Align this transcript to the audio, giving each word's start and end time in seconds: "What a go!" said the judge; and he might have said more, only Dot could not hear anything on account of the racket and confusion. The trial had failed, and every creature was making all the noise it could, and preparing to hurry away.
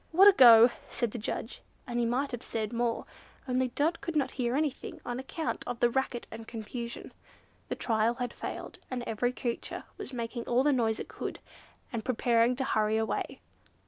"What 0.11 0.27
a 0.27 0.31
go!" 0.31 0.71
said 0.89 1.11
the 1.11 1.19
judge; 1.19 1.61
and 1.85 1.99
he 1.99 2.07
might 2.07 2.31
have 2.31 2.41
said 2.41 2.73
more, 2.73 3.05
only 3.47 3.67
Dot 3.67 4.01
could 4.01 4.15
not 4.15 4.31
hear 4.31 4.55
anything 4.55 4.99
on 5.05 5.19
account 5.19 5.63
of 5.67 5.79
the 5.79 5.91
racket 5.91 6.25
and 6.31 6.47
confusion. 6.47 7.13
The 7.69 7.75
trial 7.75 8.15
had 8.15 8.33
failed, 8.33 8.79
and 8.89 9.03
every 9.03 9.31
creature 9.31 9.83
was 9.99 10.11
making 10.11 10.45
all 10.45 10.63
the 10.63 10.73
noise 10.73 10.99
it 10.99 11.07
could, 11.07 11.37
and 11.93 12.03
preparing 12.03 12.55
to 12.55 12.63
hurry 12.63 12.97
away. 12.97 13.41